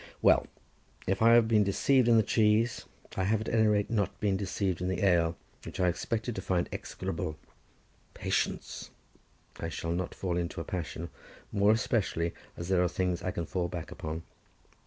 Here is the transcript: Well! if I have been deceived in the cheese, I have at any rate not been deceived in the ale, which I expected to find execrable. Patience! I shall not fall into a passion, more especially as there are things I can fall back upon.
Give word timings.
Well! 0.19 0.47
if 1.05 1.21
I 1.21 1.33
have 1.33 1.47
been 1.47 1.63
deceived 1.63 2.07
in 2.07 2.17
the 2.17 2.23
cheese, 2.23 2.85
I 3.15 3.25
have 3.25 3.41
at 3.41 3.49
any 3.49 3.67
rate 3.67 3.91
not 3.91 4.19
been 4.19 4.35
deceived 4.35 4.81
in 4.81 4.87
the 4.87 5.03
ale, 5.05 5.37
which 5.63 5.79
I 5.79 5.87
expected 5.89 6.33
to 6.35 6.41
find 6.41 6.67
execrable. 6.71 7.37
Patience! 8.15 8.89
I 9.59 9.69
shall 9.69 9.91
not 9.91 10.15
fall 10.15 10.37
into 10.37 10.59
a 10.59 10.63
passion, 10.63 11.11
more 11.51 11.71
especially 11.73 12.33
as 12.57 12.67
there 12.67 12.81
are 12.81 12.89
things 12.89 13.21
I 13.21 13.29
can 13.29 13.45
fall 13.45 13.67
back 13.67 13.91
upon. 13.91 14.23